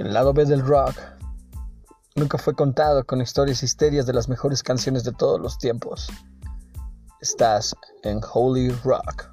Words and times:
El 0.00 0.14
lado 0.14 0.32
B 0.32 0.46
del 0.46 0.64
rock 0.64 0.96
nunca 2.16 2.38
fue 2.38 2.54
contado 2.54 3.04
con 3.04 3.20
historias 3.20 3.62
histerias 3.62 4.06
de 4.06 4.14
las 4.14 4.30
mejores 4.30 4.62
canciones 4.62 5.04
de 5.04 5.12
todos 5.12 5.38
los 5.38 5.58
tiempos. 5.58 6.08
Estás 7.20 7.76
en 8.02 8.18
Holy 8.32 8.70
Rock. 8.82 9.30